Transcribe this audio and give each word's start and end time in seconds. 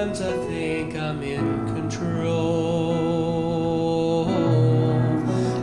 Sometimes 0.00 0.22
I 0.22 0.32
think 0.46 0.96
I'm 0.96 1.22
in 1.22 1.66
control, 1.74 2.30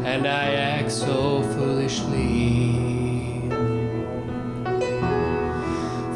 and 0.05 0.27
I 0.27 0.53
act 0.53 0.91
so 0.91 1.41
foolishly. 1.53 3.49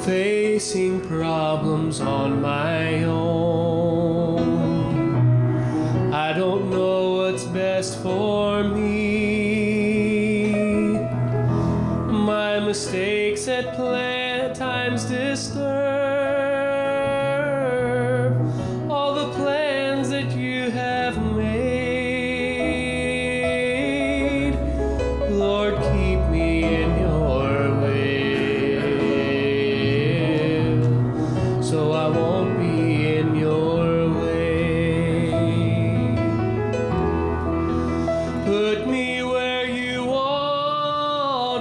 Facing 0.05 1.01
problems 1.07 1.99
on 1.99 2.39
my 2.43 3.05
own, 3.05 4.43
I 6.13 6.33
don't 6.33 6.69
know 6.69 7.13
what's 7.15 7.45
best 7.45 8.03
for 8.03 8.63
me. 8.63 9.31
My 12.05 12.59
mistakes 12.59 13.47
at 13.47 13.73
play 13.73 14.41
at 14.41 14.53
times 14.53 15.05
disturb 15.05 15.90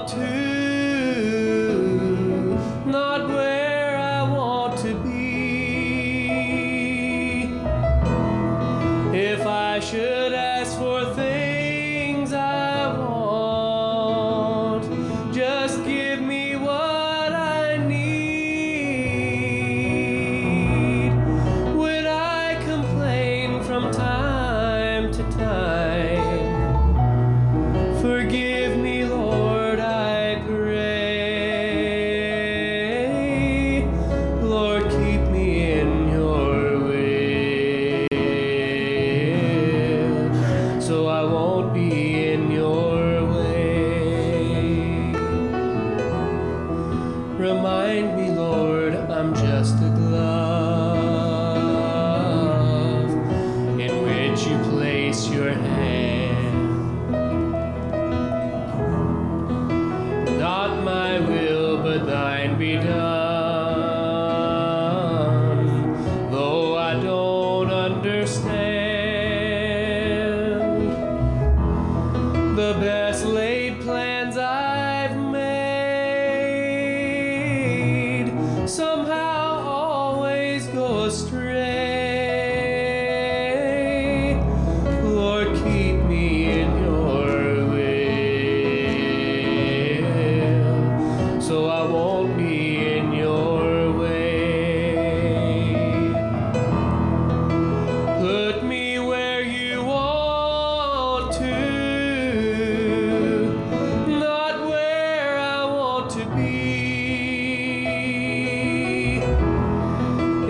같은 0.01 0.50
Remind 47.41 48.17
me, 48.19 48.31
Lord, 48.33 48.95
I'm 48.95 49.35
just 49.35 49.77
a 49.77 49.89
glove 49.89 50.61
in 53.81 54.03
which 54.05 54.47
you 54.47 54.59
place 54.71 55.27
your 55.31 55.51
hand. 55.51 57.11
Not 60.39 60.85
my 60.85 61.19
will, 61.21 61.79
but 61.83 62.05
thine 62.05 62.59
be 62.59 62.75
done. 62.77 63.20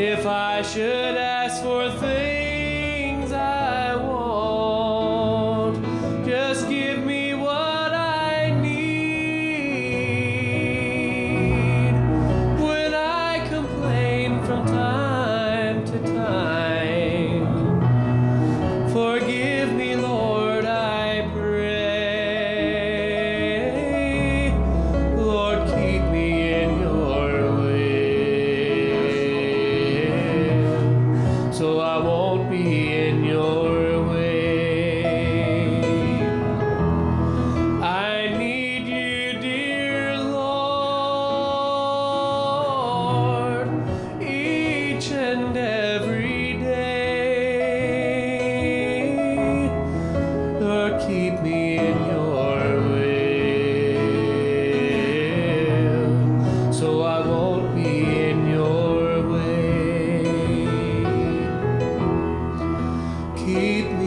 If 0.03 0.25
I 0.25 0.63
should 0.63 1.15
ask 1.19 1.63
for 1.63 1.91
things 1.91 2.30
keep 63.55 64.00